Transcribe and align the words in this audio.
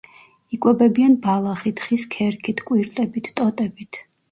იკვებებიან 0.55 1.13
ბალახით, 1.25 1.85
ხის 1.85 2.07
ქერქით, 2.17 2.65
კვირტებით, 2.73 3.33
ტოტებით. 3.39 4.05